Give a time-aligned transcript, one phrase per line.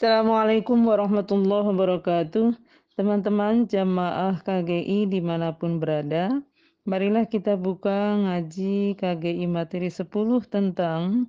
[0.00, 2.56] Assalamualaikum warahmatullahi wabarakatuh.
[2.96, 6.40] Teman-teman jamaah KGI di mana pun berada,
[6.88, 10.08] marilah kita buka ngaji KGI materi 10
[10.48, 11.28] tentang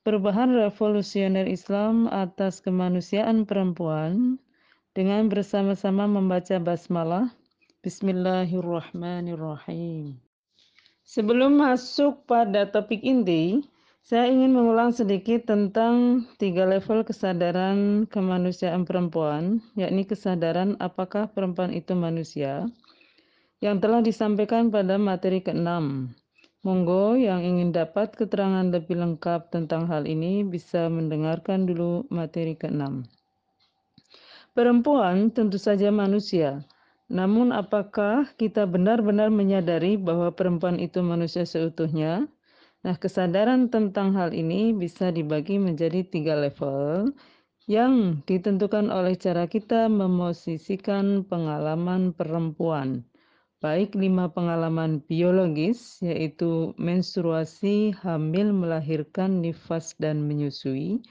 [0.00, 4.40] perubahan revolusioner Islam atas kemanusiaan perempuan
[4.96, 7.28] dengan bersama-sama membaca basmalah.
[7.84, 10.16] Bismillahirrahmanirrahim.
[11.04, 13.60] Sebelum masuk pada topik inti,
[14.06, 21.90] saya ingin mengulang sedikit tentang tiga level kesadaran kemanusiaan perempuan, yakni kesadaran apakah perempuan itu
[21.98, 22.70] manusia,
[23.58, 26.06] yang telah disampaikan pada materi ke-6.
[26.62, 33.10] Monggo yang ingin dapat keterangan lebih lengkap tentang hal ini bisa mendengarkan dulu materi ke-6.
[34.54, 36.62] Perempuan tentu saja manusia,
[37.10, 42.30] namun apakah kita benar-benar menyadari bahwa perempuan itu manusia seutuhnya?
[42.86, 47.10] Nah, kesadaran tentang hal ini bisa dibagi menjadi tiga level
[47.66, 53.02] yang ditentukan oleh cara kita memosisikan pengalaman perempuan,
[53.58, 61.02] baik lima pengalaman biologis, yaitu menstruasi, hamil, melahirkan, nifas, dan menyusui,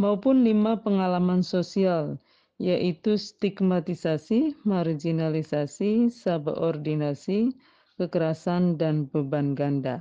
[0.00, 2.16] maupun lima pengalaman sosial,
[2.56, 7.52] yaitu stigmatisasi, marginalisasi, subordinasi,
[8.00, 10.00] kekerasan, dan beban ganda.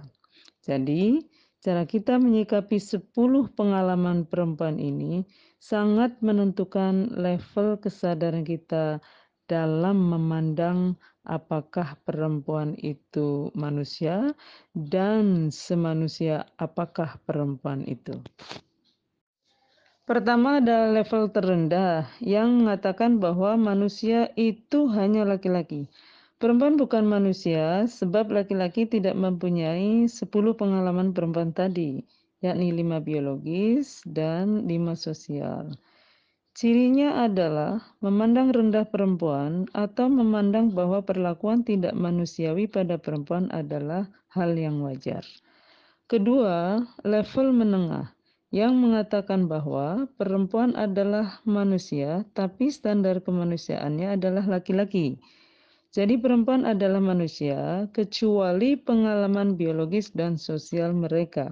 [0.72, 1.20] Jadi,
[1.60, 3.12] cara kita menyikapi 10
[3.52, 5.28] pengalaman perempuan ini
[5.60, 9.04] sangat menentukan level kesadaran kita
[9.52, 10.96] dalam memandang
[11.28, 14.32] apakah perempuan itu manusia
[14.72, 18.16] dan semanusia apakah perempuan itu.
[20.08, 25.92] Pertama adalah level terendah yang mengatakan bahwa manusia itu hanya laki-laki.
[26.42, 30.26] Perempuan bukan manusia sebab laki-laki tidak mempunyai 10
[30.58, 32.02] pengalaman perempuan tadi,
[32.42, 35.70] yakni 5 biologis dan 5 sosial.
[36.58, 44.58] Cirinya adalah memandang rendah perempuan atau memandang bahwa perlakuan tidak manusiawi pada perempuan adalah hal
[44.58, 45.22] yang wajar.
[46.10, 48.18] Kedua, level menengah
[48.50, 55.22] yang mengatakan bahwa perempuan adalah manusia, tapi standar kemanusiaannya adalah laki-laki.
[55.92, 61.52] Jadi perempuan adalah manusia kecuali pengalaman biologis dan sosial mereka.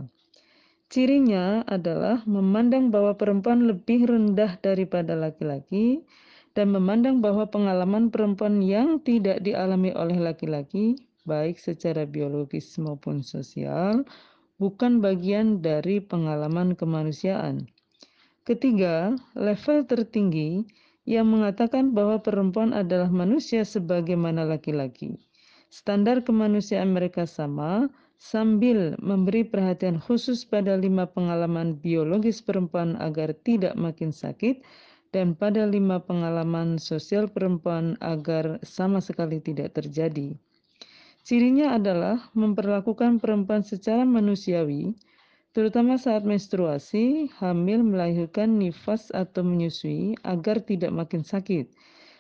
[0.88, 6.08] Cirinya adalah memandang bahwa perempuan lebih rendah daripada laki-laki
[6.56, 10.96] dan memandang bahwa pengalaman perempuan yang tidak dialami oleh laki-laki,
[11.28, 14.08] baik secara biologis maupun sosial,
[14.56, 17.68] bukan bagian dari pengalaman kemanusiaan.
[18.48, 20.64] Ketiga, level tertinggi
[21.10, 25.18] yang mengatakan bahwa perempuan adalah manusia sebagaimana laki-laki.
[25.74, 27.90] Standar kemanusiaan mereka sama,
[28.22, 34.62] sambil memberi perhatian khusus pada lima pengalaman biologis perempuan agar tidak makin sakit,
[35.10, 40.38] dan pada lima pengalaman sosial perempuan agar sama sekali tidak terjadi.
[41.26, 44.94] Cirinya adalah memperlakukan perempuan secara manusiawi,
[45.52, 51.74] terutama saat menstruasi, hamil, melahirkan, nifas, atau menyusui agar tidak makin sakit,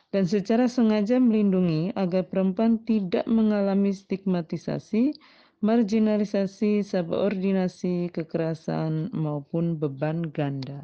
[0.09, 5.13] dan secara sengaja melindungi agar perempuan tidak mengalami stigmatisasi,
[5.61, 10.81] marginalisasi, subordinasi, kekerasan, maupun beban ganda.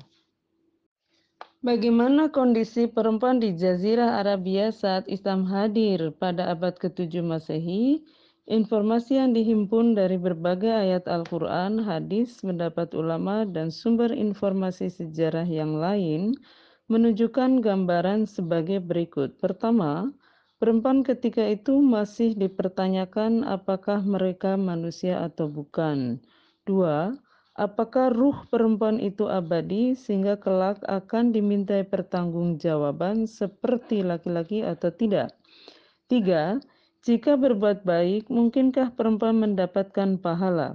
[1.66, 8.06] Bagaimana kondisi perempuan di Jazirah Arabia saat Islam hadir pada abad ke-7 Masehi?
[8.46, 15.82] Informasi yang dihimpun dari berbagai ayat Al-Quran, hadis, pendapat ulama, dan sumber informasi sejarah yang
[15.82, 16.38] lain
[16.86, 19.42] menunjukkan gambaran sebagai berikut.
[19.42, 20.14] Pertama,
[20.62, 26.22] perempuan ketika itu masih dipertanyakan apakah mereka manusia atau bukan.
[26.70, 27.18] Dua,
[27.58, 35.34] apakah ruh perempuan itu abadi sehingga kelak akan dimintai pertanggungjawaban seperti laki-laki atau tidak.
[36.06, 36.62] Tiga,
[37.06, 40.74] jika berbuat baik, mungkinkah perempuan mendapatkan pahala?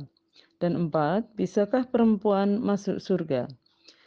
[0.63, 3.51] Dan empat, bisakah perempuan masuk surga?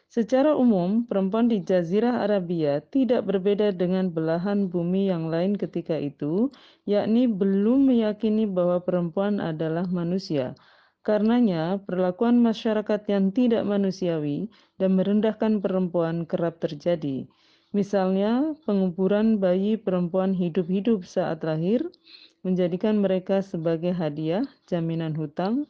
[0.07, 6.47] Secara umum, perempuan di Jazirah Arabia tidak berbeda dengan belahan bumi yang lain ketika itu,
[6.87, 10.55] yakni belum meyakini bahwa perempuan adalah manusia.
[11.03, 14.47] Karenanya, perlakuan masyarakat yang tidak manusiawi
[14.79, 17.27] dan merendahkan perempuan kerap terjadi.
[17.73, 21.81] Misalnya, penguburan bayi perempuan hidup-hidup saat lahir,
[22.45, 25.65] menjadikan mereka sebagai hadiah, jaminan hutang,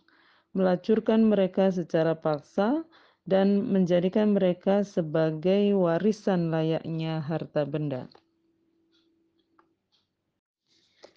[0.51, 2.83] melacurkan mereka secara paksa,
[3.23, 8.11] dan menjadikan mereka sebagai warisan layaknya harta benda.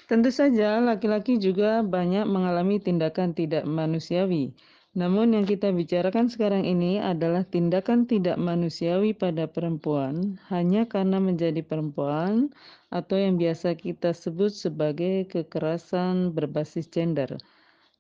[0.07, 4.55] Tentu saja, laki-laki juga banyak mengalami tindakan tidak manusiawi,
[4.97, 11.61] Namun yang kita bicarakan sekarang ini adalah tindakan tidak manusiawi pada perempuan hanya karena menjadi
[11.61, 12.49] perempuan
[12.89, 17.37] atau yang biasa kita sebut sebagai kekerasan berbasis gender.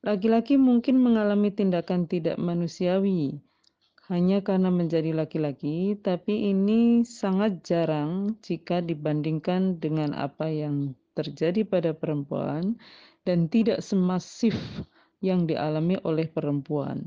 [0.00, 3.44] Laki-laki mungkin mengalami tindakan tidak manusiawi
[4.08, 11.92] hanya karena menjadi laki-laki, tapi ini sangat jarang jika dibandingkan dengan apa yang terjadi pada
[11.92, 12.80] perempuan
[13.26, 14.54] dan tidak semasif
[15.24, 17.02] yang dialami oleh perempuan.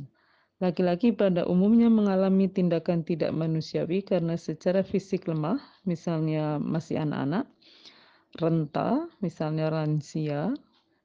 [0.59, 5.56] Laki-laki pada umumnya mengalami tindakan tidak manusiawi karena secara fisik lemah,
[5.88, 7.47] misalnya masih anak-anak,
[8.35, 10.51] renta, misalnya lansia,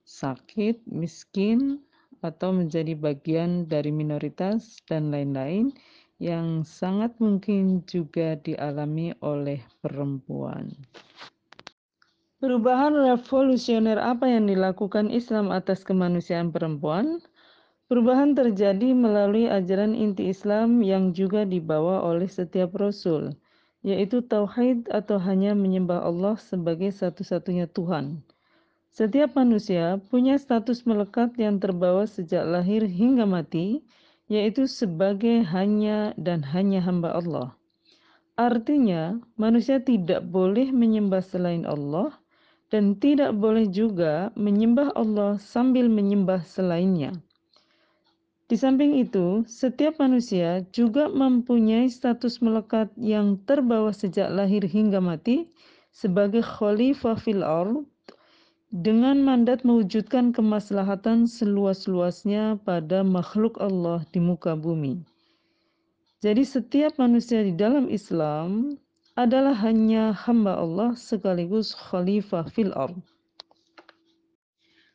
[0.02, 1.78] sakit, miskin,
[2.18, 5.70] atau menjadi bagian dari minoritas, dan lain-lain
[6.18, 10.72] yang sangat mungkin juga dialami oleh perempuan.
[12.44, 17.24] Perubahan revolusioner apa yang dilakukan Islam atas kemanusiaan perempuan?
[17.88, 23.32] Perubahan terjadi melalui ajaran inti Islam yang juga dibawa oleh setiap rasul,
[23.80, 28.20] yaitu tauhid atau hanya menyembah Allah sebagai satu-satunya Tuhan.
[28.92, 33.80] Setiap manusia punya status melekat yang terbawa sejak lahir hingga mati,
[34.28, 37.56] yaitu sebagai hanya dan hanya hamba Allah.
[38.36, 42.12] Artinya, manusia tidak boleh menyembah selain Allah
[42.74, 47.14] dan tidak boleh juga menyembah Allah sambil menyembah selainnya.
[48.50, 55.46] Di samping itu, setiap manusia juga mempunyai status melekat yang terbawa sejak lahir hingga mati
[55.94, 57.86] sebagai khalifah fil ard
[58.74, 64.98] dengan mandat mewujudkan kemaslahatan seluas-luasnya pada makhluk Allah di muka bumi.
[66.26, 68.74] Jadi setiap manusia di dalam Islam
[69.14, 72.98] adalah hanya hamba Allah sekaligus khalifah fil ard.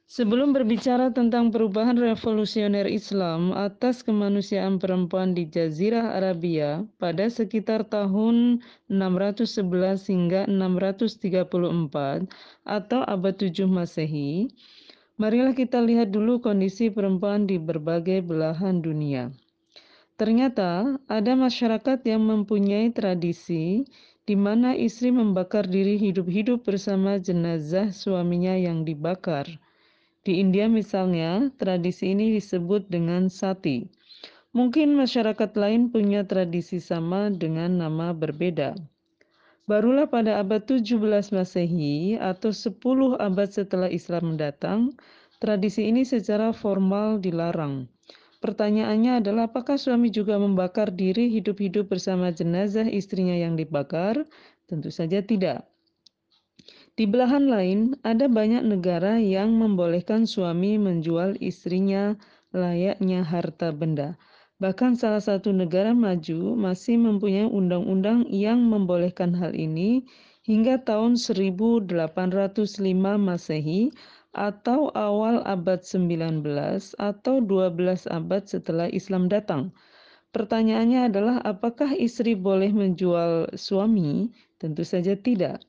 [0.10, 8.58] Sebelum berbicara tentang perubahan revolusioner Islam atas kemanusiaan perempuan di Jazirah Arabia pada sekitar tahun
[8.90, 12.26] 611 hingga 634
[12.66, 14.50] atau abad 7 Masehi,
[15.22, 19.30] marilah kita lihat dulu kondisi perempuan di berbagai belahan dunia.
[20.20, 23.88] Ternyata ada masyarakat yang mempunyai tradisi
[24.28, 29.48] di mana istri membakar diri hidup-hidup bersama jenazah suaminya yang dibakar.
[30.28, 33.88] Di India misalnya, tradisi ini disebut dengan sati.
[34.52, 38.76] Mungkin masyarakat lain punya tradisi sama dengan nama berbeda.
[39.72, 44.92] Barulah pada abad 17 Masehi atau 10 abad setelah Islam mendatang,
[45.40, 47.88] tradisi ini secara formal dilarang.
[48.40, 54.24] Pertanyaannya adalah apakah suami juga membakar diri hidup-hidup bersama jenazah istrinya yang dibakar?
[54.64, 55.68] Tentu saja tidak.
[56.96, 62.16] Di belahan lain, ada banyak negara yang membolehkan suami menjual istrinya
[62.52, 64.20] layaknya harta benda.
[64.60, 70.04] Bahkan salah satu negara maju masih mempunyai undang-undang yang membolehkan hal ini
[70.44, 71.88] hingga tahun 1805
[73.16, 73.96] Masehi
[74.36, 76.46] atau awal abad 19
[77.02, 79.74] atau 12 abad setelah Islam datang.
[80.30, 84.30] Pertanyaannya adalah apakah istri boleh menjual suami?
[84.62, 85.66] Tentu saja tidak.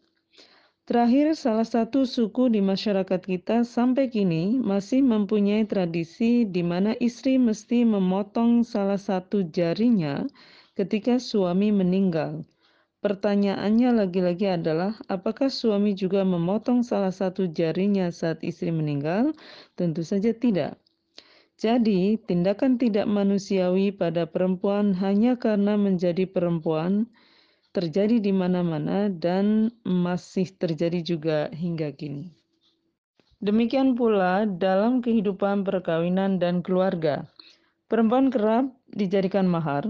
[0.84, 7.38] Terakhir, salah satu suku di masyarakat kita sampai kini masih mempunyai tradisi di mana istri
[7.38, 10.26] mesti memotong salah satu jarinya
[10.74, 12.42] ketika suami meninggal.
[13.00, 19.32] Pertanyaannya lagi-lagi adalah, apakah suami juga memotong salah satu jarinya saat istri meninggal?
[19.72, 20.76] Tentu saja tidak.
[21.56, 27.08] Jadi, tindakan tidak manusiawi pada perempuan hanya karena menjadi perempuan
[27.72, 32.28] terjadi di mana-mana dan masih terjadi juga hingga kini.
[33.40, 37.24] Demikian pula dalam kehidupan perkawinan dan keluarga.
[37.88, 39.88] Perempuan kerap dijadikan mahar,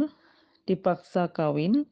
[0.70, 1.90] dipaksa kawin,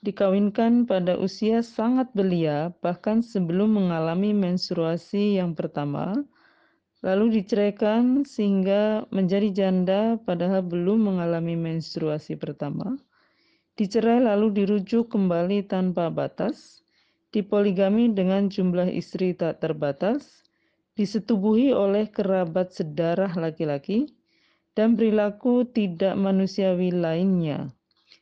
[0.00, 6.16] dikawinkan pada usia sangat belia, bahkan sebelum mengalami menstruasi yang pertama,
[7.04, 12.96] lalu diceraikan sehingga menjadi janda padahal belum mengalami menstruasi pertama,
[13.76, 16.80] dicerai lalu dirujuk kembali tanpa batas,
[17.36, 20.48] dipoligami dengan jumlah istri tak terbatas,
[20.96, 24.08] disetubuhi oleh kerabat sedarah laki-laki,
[24.72, 27.68] dan perilaku tidak manusiawi lainnya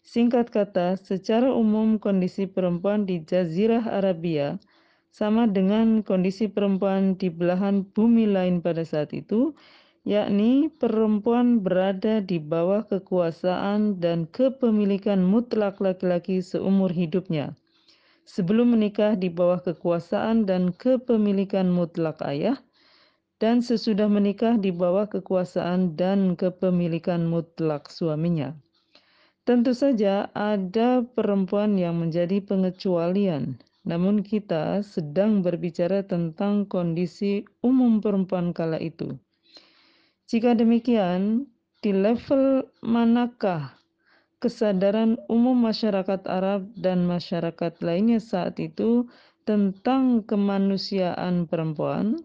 [0.08, 4.56] Singkat kata, secara umum kondisi perempuan di Jazirah Arabia
[5.12, 9.52] sama dengan kondisi perempuan di belahan bumi lain pada saat itu,
[10.08, 17.52] yakni perempuan berada di bawah kekuasaan dan kepemilikan mutlak laki-laki seumur hidupnya.
[18.24, 22.56] Sebelum menikah di bawah kekuasaan dan kepemilikan mutlak ayah,
[23.44, 28.56] dan sesudah menikah di bawah kekuasaan dan kepemilikan mutlak suaminya.
[29.48, 38.52] Tentu saja ada perempuan yang menjadi pengecualian, namun kita sedang berbicara tentang kondisi umum perempuan
[38.52, 39.16] kala itu.
[40.28, 41.48] Jika demikian,
[41.80, 43.72] di level manakah
[44.36, 49.08] kesadaran umum masyarakat Arab dan masyarakat lainnya saat itu
[49.48, 52.20] tentang kemanusiaan perempuan?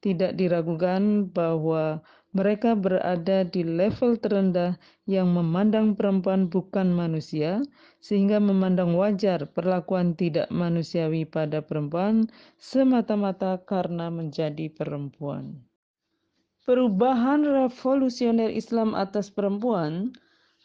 [0.00, 2.00] Tidak diragukan bahwa
[2.36, 4.76] mereka berada di level terendah
[5.08, 7.64] yang memandang perempuan bukan manusia,
[8.04, 12.28] sehingga memandang wajar perlakuan tidak manusiawi pada perempuan
[12.60, 15.64] semata-mata karena menjadi perempuan.
[16.68, 20.12] Perubahan revolusioner Islam atas perempuan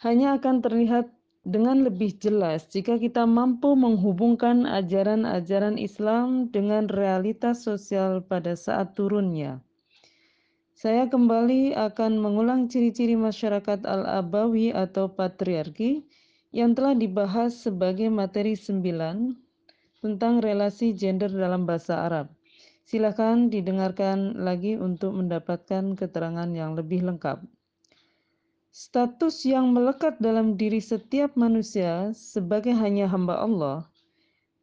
[0.04, 1.08] hanya akan terlihat
[1.42, 9.62] dengan lebih jelas jika kita mampu menghubungkan ajaran-ajaran Islam dengan realitas sosial pada saat turunnya.
[10.82, 16.10] Saya kembali akan mengulang ciri-ciri masyarakat Al-Abawi atau patriarki
[16.50, 19.30] yang telah dibahas sebagai materi sembilan
[20.02, 22.34] tentang relasi gender dalam bahasa Arab.
[22.90, 27.46] Silakan didengarkan lagi untuk mendapatkan keterangan yang lebih lengkap.
[28.74, 33.86] Status yang melekat dalam diri setiap manusia sebagai hanya hamba Allah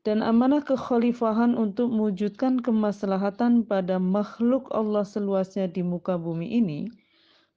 [0.08, 6.88] dan amanah kekhalifahan untuk mewujudkan kemaslahatan pada makhluk Allah seluasnya di muka bumi ini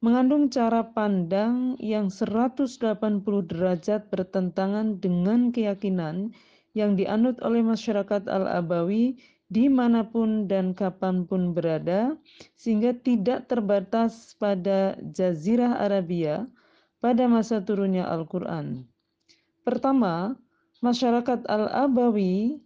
[0.03, 2.75] mengandung cara pandang yang 180
[3.23, 6.35] derajat bertentangan dengan keyakinan
[6.75, 9.15] yang dianut oleh masyarakat Al-Abawi
[9.47, 12.19] di mana pun dan kapan pun berada,
[12.59, 16.47] sehingga tidak terbatas pada Jazirah Arabia
[16.99, 18.87] pada masa turunnya Al-Quran.
[19.67, 20.39] Pertama,
[20.81, 22.57] masyarakat Al-Abawi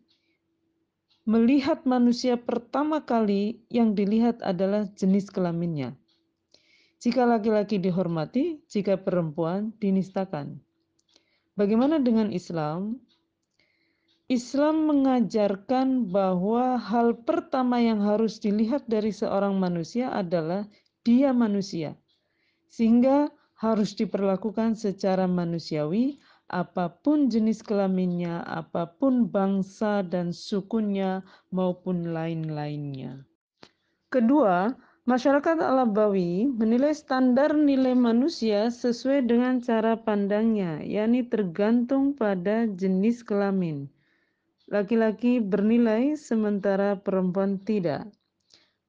[1.28, 5.94] melihat manusia pertama kali yang dilihat adalah jenis kelaminnya.
[7.04, 10.58] Jika laki-laki dihormati, jika perempuan dinistakan.
[11.54, 12.98] Bagaimana dengan Islam?
[14.26, 20.66] Islam mengajarkan bahwa hal pertama yang harus dilihat dari seorang manusia adalah
[21.06, 21.94] dia manusia,
[22.66, 26.18] sehingga harus diperlakukan secara manusiawi,
[26.50, 33.26] apa pun jenis kelaminnya, apa pun bangsa dan sukunya, maupun lain-lainnya.
[34.14, 34.74] Kedua,
[35.10, 43.90] masyarakat Alabawi menilai standar nilai manusia sesuai dengan cara pandangnya, yakni tergantung pada jenis kelamin
[44.66, 48.10] laki-laki bernilai sementara perempuan tidak.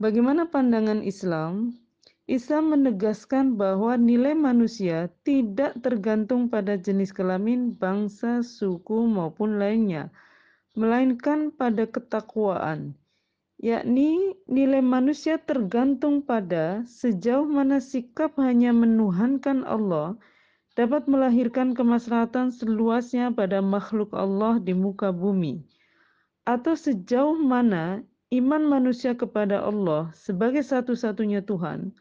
[0.01, 1.77] Bagaimana pandangan Islam?
[2.26, 10.11] Islam menegaskan bahwa nilai manusia tidak tergantung pada jenis kelamin, bangsa, suku, maupun lainnya,
[10.75, 12.99] melainkan pada ketakwaan,
[13.62, 20.18] yakni nilai manusia tergantung pada sejauh mana sikap hanya menuhankan Allah
[20.75, 25.62] dapat melahirkan kemaslahatan seluasnya pada makhluk Allah di muka bumi,
[26.42, 28.02] atau sejauh mana
[28.35, 31.95] iman manusia kepada Allah sebagai satu-satunya Tuhan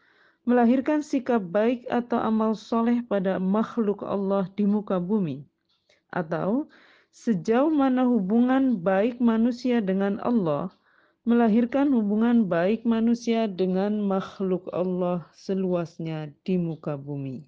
[0.46, 5.42] melahirkan sikap baik atau amal soleh pada makhluk Allah di muka bumi,
[6.14, 6.70] atau
[7.10, 10.70] sejauh mana hubungan baik manusia dengan Allah
[11.26, 17.42] melahirkan hubungan baik manusia dengan makhluk Allah seluasnya di muka bumi.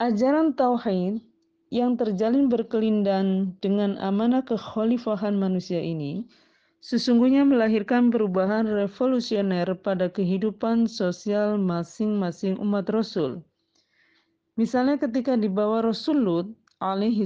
[0.00, 1.20] Ajaran tauhid
[1.68, 6.24] yang terjalin berkelindan dengan amanah kekhalifahan manusia ini
[6.82, 13.38] sesungguhnya melahirkan perubahan revolusioner pada kehidupan sosial masing-masing umat Rasul.
[14.58, 16.48] Misalnya ketika di bawah Rasul Lut
[16.82, 17.22] alaihi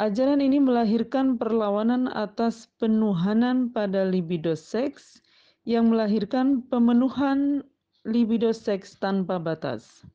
[0.00, 5.20] ajaran ini melahirkan perlawanan atas penuhanan pada libido seks
[5.68, 7.60] yang melahirkan pemenuhan
[8.08, 10.08] libido seks tanpa batas.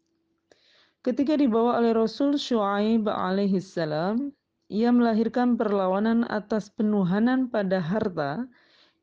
[1.06, 4.34] Ketika dibawa oleh Rasul Shu'aib alaihi salam,
[4.72, 8.50] ia melahirkan perlawanan atas penuhanan pada harta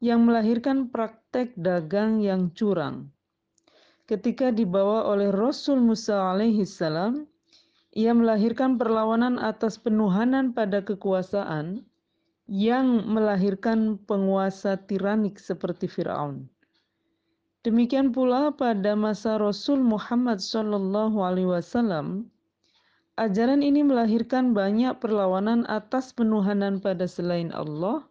[0.02, 3.14] yang melahirkan praktek dagang yang curang.
[4.11, 7.31] Ketika dibawa oleh Rasul Musa alaihi salam,
[7.92, 11.85] ia melahirkan perlawanan atas penuhanan pada kekuasaan
[12.50, 16.49] yang melahirkan penguasa tiranik seperti Firaun.
[17.62, 22.31] Demikian pula pada masa Rasul Muhammad Shallallahu Alaihi Wasallam,
[23.21, 28.09] ajaran ini melahirkan banyak perlawanan atas penuhanan pada selain Allah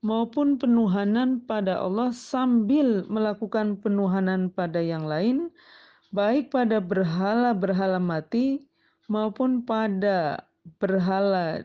[0.00, 5.52] maupun penuhanan pada Allah sambil melakukan penuhanan pada yang lain,
[6.10, 8.64] baik pada berhala-berhala mati
[9.12, 10.48] maupun pada
[10.80, 11.60] berhala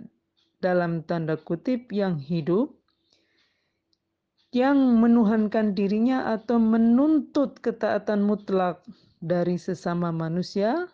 [0.60, 2.76] dalam tanda kutip yang hidup
[4.56, 8.80] yang menuhankan dirinya atau menuntut ketaatan mutlak
[9.20, 10.88] dari sesama manusia,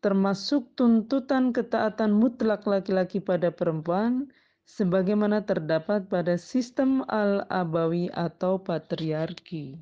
[0.00, 4.32] termasuk tuntutan ketaatan mutlak laki-laki pada perempuan,
[4.64, 9.76] sebagaimana terdapat pada sistem al-abawi atau patriarki.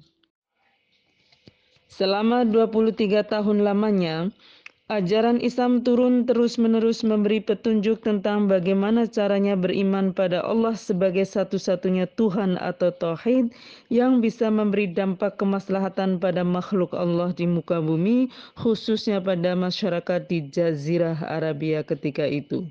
[1.89, 4.29] Selama 23 tahun lamanya,
[4.89, 12.57] Ajaran Islam turun terus-menerus memberi petunjuk tentang bagaimana caranya beriman pada Allah sebagai satu-satunya Tuhan
[12.57, 13.53] atau Tauhid
[13.93, 20.49] yang bisa memberi dampak kemaslahatan pada makhluk Allah di muka bumi, khususnya pada masyarakat di
[20.49, 22.65] Jazirah Arabia ketika itu.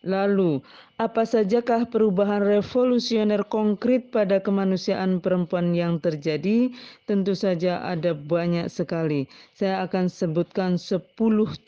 [0.00, 0.64] Lalu,
[0.96, 6.72] apa sajakah perubahan revolusioner konkret pada kemanusiaan perempuan yang terjadi?
[7.04, 9.28] Tentu saja ada banyak sekali.
[9.52, 11.04] Saya akan sebutkan 10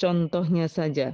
[0.00, 1.12] contohnya saja.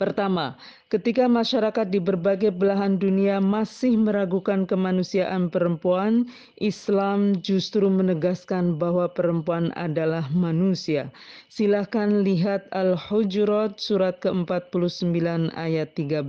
[0.00, 0.56] Pertama,
[0.88, 6.24] ketika masyarakat di berbagai belahan dunia masih meragukan kemanusiaan perempuan,
[6.56, 11.12] Islam justru menegaskan bahwa perempuan adalah manusia.
[11.52, 16.24] Silahkan lihat Al-Hujurat surat ke-49 ayat 13.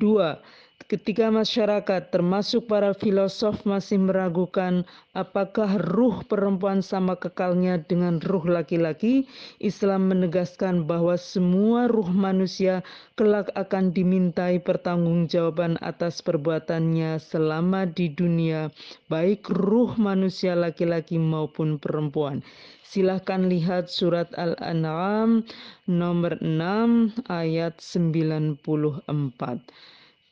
[0.00, 0.40] Dua,
[0.88, 9.28] ketika masyarakat termasuk para filosof masih meragukan apakah ruh perempuan sama kekalnya dengan ruh laki-laki,
[9.60, 12.80] Islam menegaskan bahwa semua ruh manusia
[13.20, 18.72] kelak akan dimintai pertanggungjawaban atas perbuatannya selama di dunia,
[19.12, 22.40] baik ruh manusia laki-laki maupun perempuan.
[22.88, 25.44] Silahkan lihat surat Al-An'am
[25.84, 28.64] nomor 6 ayat 94.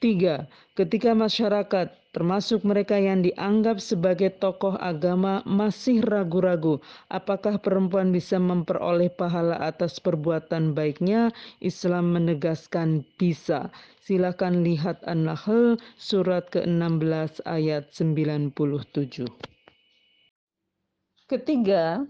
[0.06, 0.46] Tiga,
[0.78, 6.78] ketika masyarakat, termasuk mereka yang dianggap sebagai tokoh agama, masih ragu-ragu
[7.10, 13.66] apakah perempuan bisa memperoleh pahala atas perbuatan baiknya, Islam menegaskan bisa.
[13.98, 19.26] Silakan lihat An-Nahl surat ke-16 ayat 97.
[21.26, 22.06] Ketiga,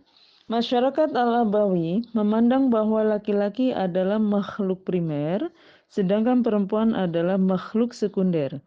[0.52, 5.48] masyarakat Al-Abawi memandang bahwa laki-laki adalah makhluk primer
[5.92, 8.62] sedangkan perempuan adalah makhluk sekunder.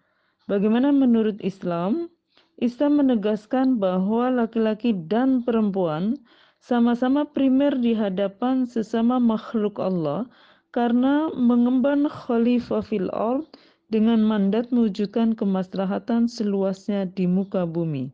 [0.49, 2.09] Bagaimana menurut Islam?
[2.59, 6.19] Islam menegaskan bahwa laki-laki dan perempuan
[6.59, 10.27] sama-sama primer di hadapan sesama makhluk Allah
[10.75, 13.47] karena mengemban khalifah fil ard
[13.89, 18.13] dengan mandat mewujudkan kemaslahatan seluasnya di muka bumi.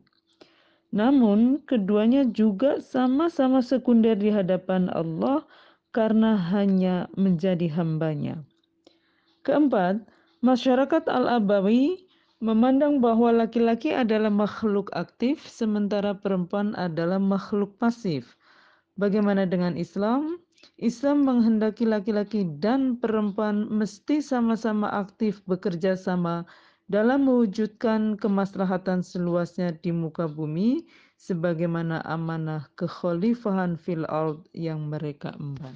[0.94, 5.44] Namun, keduanya juga sama-sama sekunder di hadapan Allah
[5.92, 8.40] karena hanya menjadi hambanya.
[9.46, 10.02] Keempat,
[10.42, 12.02] masyarakat Al-Abawi
[12.42, 18.34] memandang bahwa laki-laki adalah makhluk aktif sementara perempuan adalah makhluk pasif.
[18.98, 20.42] Bagaimana dengan Islam?
[20.82, 26.42] Islam menghendaki laki-laki dan perempuan mesti sama-sama aktif bekerja sama
[26.90, 30.90] dalam mewujudkan kemaslahatan seluasnya di muka bumi
[31.22, 35.74] sebagaimana amanah kekhalifahan fil ard yang mereka emban.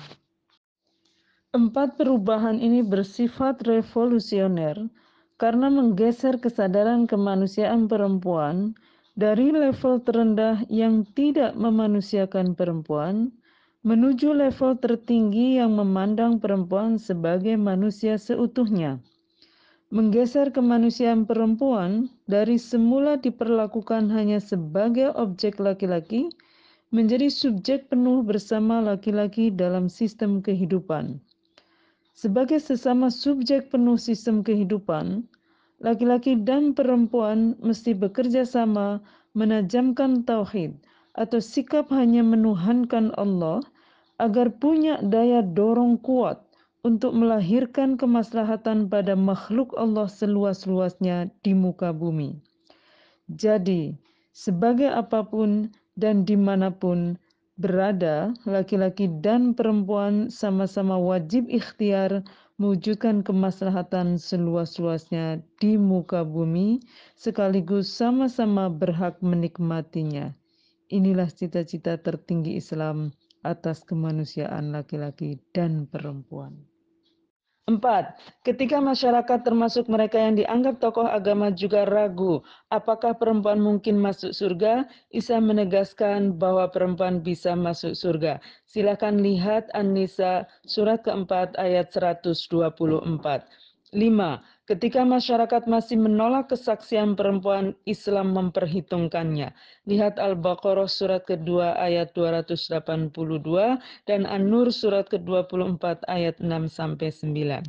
[1.50, 4.86] Empat perubahan ini bersifat revolusioner
[5.34, 8.78] karena menggeser kesadaran kemanusiaan perempuan
[9.18, 13.34] dari level terendah yang tidak memanusiakan perempuan
[13.82, 19.02] menuju level tertinggi yang memandang perempuan sebagai manusia seutuhnya.
[19.90, 26.30] Menggeser kemanusiaan perempuan dari semula diperlakukan hanya sebagai objek laki-laki
[26.94, 31.18] menjadi subjek penuh bersama laki-laki dalam sistem kehidupan.
[32.20, 35.24] Sebagai sesama subjek penuh sistem kehidupan,
[35.80, 39.00] laki-laki dan perempuan mesti bekerja sama
[39.32, 40.76] menajamkan tauhid
[41.16, 43.64] atau sikap hanya menuhankan Allah
[44.20, 46.44] agar punya daya dorong kuat
[46.84, 52.36] untuk melahirkan kemaslahatan pada makhluk Allah seluas-luasnya di muka bumi.
[53.32, 53.96] Jadi,
[54.36, 57.16] sebagai apa pun dan di mana pun
[57.60, 62.24] berada, laki-laki dan perempuan sama-sama wajib ikhtiar
[62.56, 66.80] mewujudkan kemaslahatan seluas-luasnya di muka bumi,
[67.20, 70.32] sekaligus sama-sama berhak menikmatinya.
[70.88, 73.12] Inilah cita-cita tertinggi Islam
[73.44, 76.69] atas kemanusiaan laki-laki dan perempuan.
[77.70, 84.34] Empat, ketika masyarakat termasuk mereka yang dianggap tokoh agama juga ragu apakah perempuan mungkin masuk
[84.34, 88.42] surga, Isa menegaskan bahwa perempuan bisa masuk surga.
[88.66, 93.46] Silakan lihat An-Nisa surat keempat ayat 124.
[93.90, 94.38] Lima,
[94.70, 99.50] ketika masyarakat masih menolak kesaksian perempuan, Islam memperhitungkannya.
[99.90, 103.10] Lihat Al-Baqarah surat kedua ayat 282
[104.06, 107.66] dan An-Nur surat ke-24 ayat 6 sampai 9.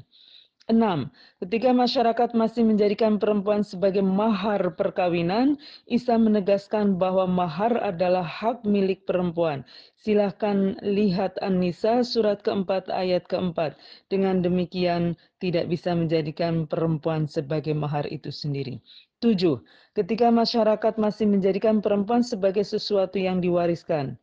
[0.70, 1.10] Enam,
[1.42, 5.58] ketika masyarakat masih menjadikan perempuan sebagai mahar perkawinan,
[5.90, 9.66] Isa menegaskan bahwa mahar adalah hak milik perempuan.
[9.98, 13.74] Silahkan lihat An-Nisa surat keempat ayat keempat.
[14.06, 18.78] Dengan demikian tidak bisa menjadikan perempuan sebagai mahar itu sendiri.
[19.18, 19.66] Tujuh,
[19.98, 24.14] ketika masyarakat masih menjadikan perempuan sebagai sesuatu yang diwariskan.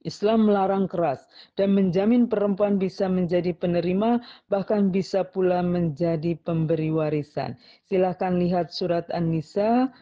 [0.00, 1.28] Islam melarang keras
[1.60, 7.56] dan menjamin perempuan bisa menjadi penerima bahkan bisa pula menjadi pemberi warisan.
[7.84, 9.92] Silakan lihat surat An-Nisa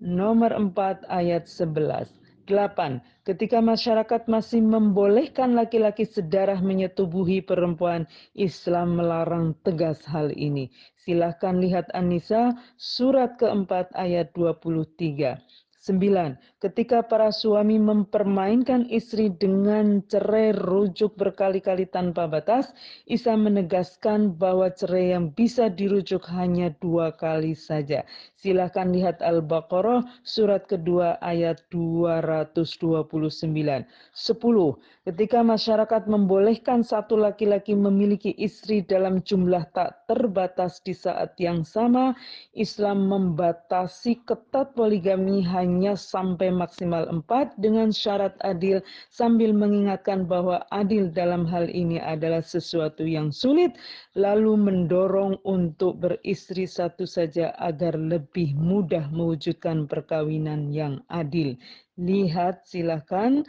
[0.00, 2.22] nomor 4 ayat 11.
[2.50, 2.98] 8.
[3.22, 10.74] Ketika masyarakat masih membolehkan laki-laki sedarah menyetubuhi perempuan, Islam melarang tegas hal ini.
[10.98, 15.38] Silahkan lihat An-Nisa surat keempat ayat 23.
[15.82, 16.38] 9.
[16.62, 22.70] Ketika para suami mempermainkan istri dengan cerai rujuk berkali-kali tanpa batas,
[23.10, 28.06] Isa menegaskan bahwa cerai yang bisa dirujuk hanya dua kali saja.
[28.38, 33.02] Silahkan lihat Al-Baqarah surat kedua ayat 229.
[33.10, 35.01] 10.
[35.02, 42.14] Ketika masyarakat membolehkan satu laki-laki memiliki istri dalam jumlah tak terbatas di saat yang sama,
[42.54, 48.78] Islam membatasi ketat poligami hanya sampai maksimal empat dengan syarat adil
[49.10, 53.74] sambil mengingatkan bahwa adil dalam hal ini adalah sesuatu yang sulit,
[54.14, 61.58] lalu mendorong untuk beristri satu saja agar lebih mudah mewujudkan perkawinan yang adil.
[61.98, 63.42] Lihat silahkan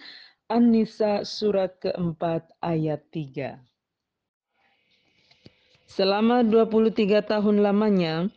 [0.54, 3.58] An-Nisa surat keempat ayat 3.
[5.90, 8.30] Selama 23 tahun lamanya,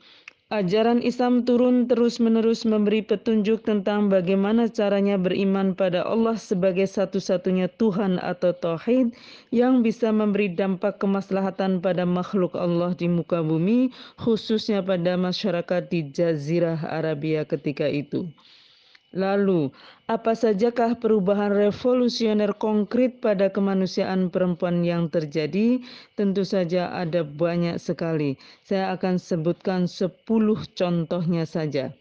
[0.49, 8.17] ajaran Islam turun terus-menerus memberi petunjuk tentang bagaimana caranya beriman pada Allah sebagai satu-satunya Tuhan
[8.17, 9.13] atau Tauhid
[9.53, 16.09] yang bisa memberi dampak kemaslahatan pada makhluk Allah di muka bumi, khususnya pada masyarakat di
[16.17, 18.25] Jazirah Arabia ketika itu.
[19.17, 19.73] Lalu,
[20.13, 25.81] apa sajakah perubahan revolusioner konkret pada kemanusiaan perempuan yang terjadi?
[26.13, 28.37] Tentu saja ada banyak sekali.
[28.61, 30.21] Saya akan sebutkan 10
[30.77, 31.97] contohnya saja.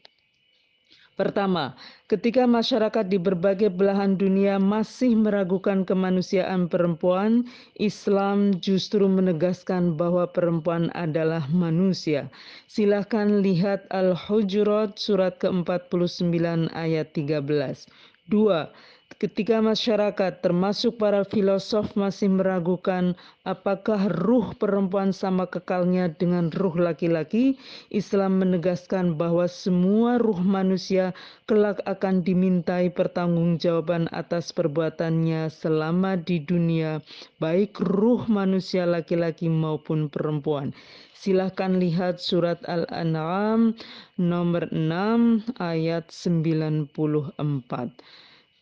[1.15, 1.79] Pertama,
[2.11, 7.47] ketika masyarakat di berbagai belahan dunia masih meragukan kemanusiaan perempuan,
[7.79, 12.27] Islam justru menegaskan bahwa perempuan adalah manusia.
[12.67, 17.87] Silahkan lihat Al-Hujurat surat ke-49 ayat 13.
[18.27, 18.75] Dua,
[19.15, 23.15] ketika masyarakat termasuk para filosof masih meragukan
[23.47, 27.55] apakah ruh perempuan sama kekalnya dengan ruh laki-laki,
[27.93, 31.15] Islam menegaskan bahwa semua ruh manusia
[31.47, 36.99] kelak akan dimintai pertanggungjawaban atas perbuatannya selama di dunia,
[37.39, 40.75] baik ruh manusia laki-laki maupun perempuan.
[41.15, 43.73] Silahkan lihat surat Al-An'am
[44.19, 47.39] nomor 6 ayat 94.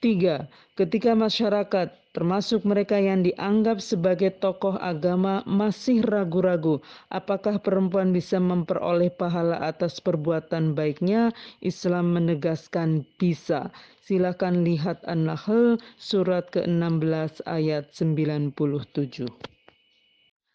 [0.04, 8.36] Tiga, ketika masyarakat, termasuk mereka yang dianggap sebagai tokoh agama, masih ragu-ragu apakah perempuan bisa
[8.36, 11.32] memperoleh pahala atas perbuatan baiknya,
[11.63, 13.72] Islam menegaskan bisa.
[14.04, 19.32] Silakan lihat An-Nahl surat ke-16 ayat 97.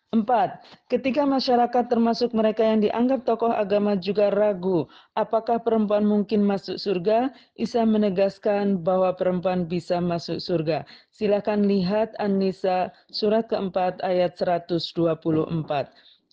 [0.09, 6.81] Empat, ketika masyarakat termasuk mereka yang dianggap tokoh agama juga ragu apakah perempuan mungkin masuk
[6.81, 7.29] surga,
[7.61, 10.89] Isa menegaskan bahwa perempuan bisa masuk surga.
[11.13, 15.53] Silakan lihat An-Nisa surat keempat ayat 124.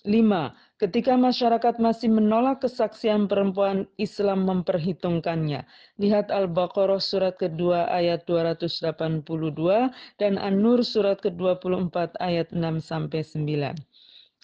[0.08, 5.64] Lima, ketika masyarakat masih menolak kesaksian perempuan, Islam memperhitungkannya.
[5.98, 9.24] Lihat Al-Baqarah surat kedua ayat 282
[10.20, 13.95] dan An-Nur surat ke-24 ayat 6 sampai 9.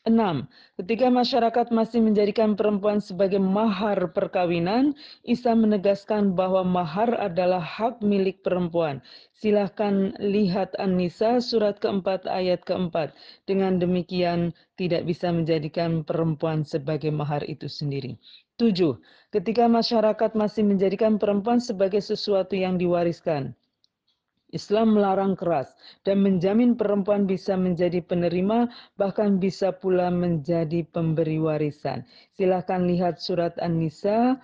[0.01, 0.49] 6.
[0.81, 8.41] Ketika masyarakat masih menjadikan perempuan sebagai mahar perkawinan, Isa menegaskan bahwa mahar adalah hak milik
[8.41, 9.05] perempuan.
[9.37, 13.13] Silahkan lihat An-Nisa surat keempat ayat keempat.
[13.45, 18.17] Dengan demikian tidak bisa menjadikan perempuan sebagai mahar itu sendiri.
[18.57, 18.97] 7.
[19.29, 23.53] Ketika masyarakat masih menjadikan perempuan sebagai sesuatu yang diwariskan.
[24.51, 25.71] Islam melarang keras
[26.03, 28.67] dan menjamin perempuan bisa menjadi penerima,
[28.99, 32.03] bahkan bisa pula menjadi pemberi warisan.
[32.35, 34.35] Silahkan lihat surat An-Nisa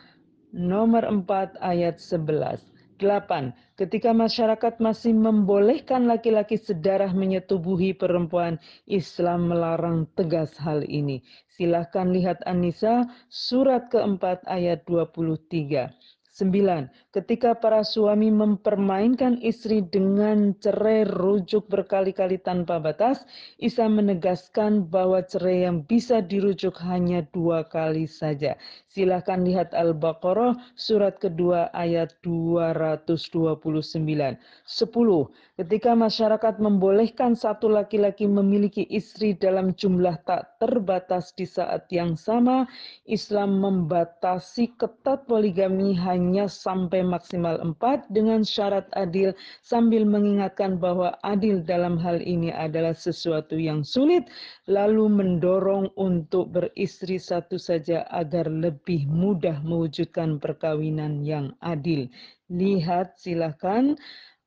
[0.56, 2.64] nomor 4 ayat 11.
[2.98, 3.54] 8.
[3.78, 8.58] Ketika masyarakat masih membolehkan laki-laki sedarah menyetubuhi perempuan,
[8.90, 11.22] Islam melarang tegas hal ini.
[11.54, 15.94] Silahkan lihat An-Nisa surat keempat ayat 23.
[16.38, 17.18] 9.
[17.18, 23.26] Ketika para suami mempermainkan istri dengan cerai rujuk berkali-kali tanpa batas,
[23.58, 28.54] Isa menegaskan bahwa cerai yang bisa dirujuk hanya dua kali saja.
[28.86, 34.38] Silahkan lihat Al-Baqarah surat kedua ayat 229.
[34.38, 35.58] 10.
[35.58, 42.70] Ketika masyarakat membolehkan satu laki-laki memiliki istri dalam jumlah tak terbatas di saat yang sama,
[43.10, 49.32] Islam membatasi ketat poligami hanya sampai maksimal empat dengan syarat adil
[49.64, 54.28] sambil mengingatkan bahwa adil dalam hal ini adalah sesuatu yang sulit
[54.68, 62.12] lalu mendorong untuk beristri satu saja agar lebih mudah mewujudkan perkawinan yang adil.
[62.52, 63.96] Lihat silahkan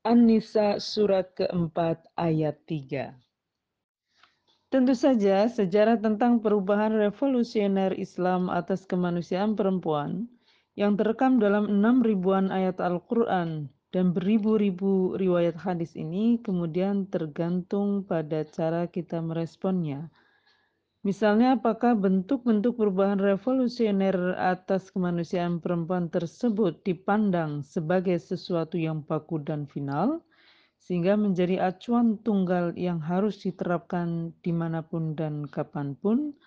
[0.01, 3.13] An-Nisa surat keempat ayat 3.
[4.71, 10.31] Tentu saja sejarah tentang perubahan revolusioner Islam atas kemanusiaan perempuan
[10.79, 18.47] yang terekam dalam enam ribuan ayat Al-Quran dan beribu-ribu riwayat hadis ini kemudian tergantung pada
[18.47, 20.07] cara kita meresponnya.
[21.01, 29.65] Misalnya apakah bentuk-bentuk perubahan revolusioner atas kemanusiaan perempuan tersebut dipandang sebagai sesuatu yang baku dan
[29.65, 30.21] final,
[30.77, 36.37] sehingga menjadi acuan tunggal yang harus diterapkan di mana pun dan kapan pun,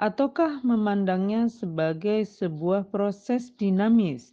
[0.00, 4.32] ataukah memandangnya sebagai sebuah proses dinamis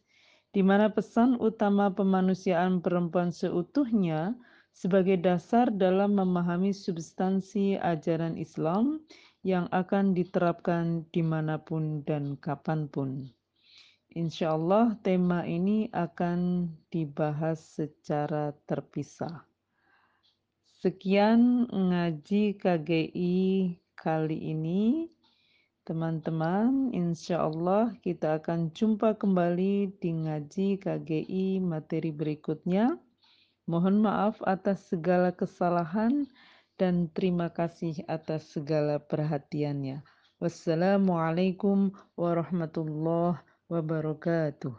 [0.56, 4.32] di mana pesan utama pemanusiaan perempuan seutuhnya
[4.72, 9.04] sebagai dasar dalam memahami substansi ajaran Islam
[9.44, 13.28] yang akan diterapkan di mana pun dan kapan pun.
[14.16, 19.46] Insya Allah tema ini akan dibahas secara terpisah.
[20.80, 23.38] Sekian ngaji KGI
[24.00, 25.17] kali ini.
[25.88, 33.00] Teman-teman, insya Allah kita akan jumpa kembali di ngaji KGI materi berikutnya.
[33.72, 36.28] Mohon maaf atas segala kesalahan
[36.76, 40.04] dan terima kasih atas segala perhatiannya.
[40.44, 43.40] Wassalamualaikum warahmatullahi
[43.72, 44.76] wabarakatuh.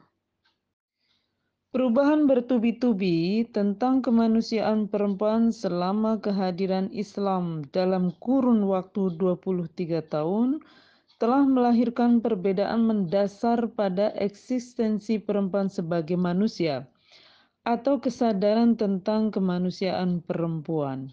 [1.73, 10.61] Perubahan bertubi-tubi tentang kemanusiaan perempuan selama kehadiran Islam dalam kurun waktu 23 tahun
[11.19, 16.87] telah melahirkan perbedaan mendasar pada eksistensi perempuan sebagai manusia
[17.67, 21.11] atau kesadaran tentang kemanusiaan perempuan.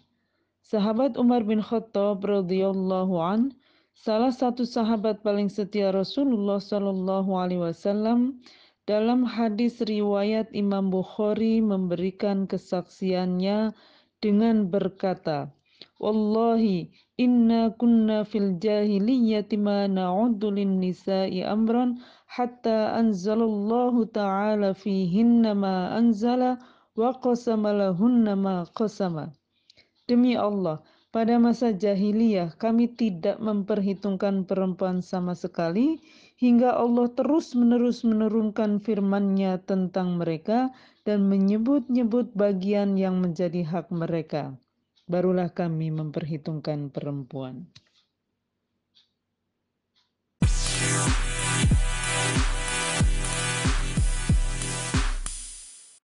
[0.61, 3.53] Sahabat Umar bin Khattab radhiyallahu an,
[3.97, 8.39] salah satu sahabat paling setia Rasulullah shallallahu alaihi wasallam,
[8.85, 13.73] dalam hadis riwayat Imam Bukhari memberikan kesaksiannya
[14.21, 15.49] dengan berkata,
[15.97, 21.95] Wallahi inna kunna fil jahiliyyati ma na'uddu lin nisa'i amran
[22.27, 26.59] hatta anzalallahu ta'ala fihinna ma anzala
[26.99, 29.31] wa qasama lahunna ma qasama.
[30.11, 30.83] Demi Allah,
[31.15, 36.03] pada masa jahiliyah kami tidak memperhitungkan perempuan sama sekali
[36.35, 40.75] hingga Allah terus-menerus menurunkan firman-Nya tentang mereka
[41.07, 44.59] dan menyebut-nyebut bagian yang menjadi hak mereka
[45.05, 47.69] barulah kami memperhitungkan perempuan.